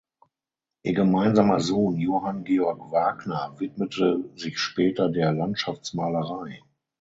Ihr 0.81 0.95
gemeinsamer 0.95 1.59
Sohn 1.59 1.95
Johann 1.97 2.43
Georg 2.43 2.91
Wagner 2.91 3.53
widmete 3.59 4.31
sich 4.35 4.57
später 4.57 5.09
der 5.09 5.31
Landschaftsmalerei. 5.31 6.59